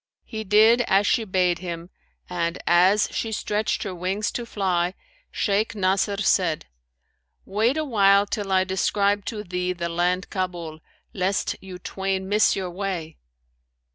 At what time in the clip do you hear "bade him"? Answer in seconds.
1.25-1.91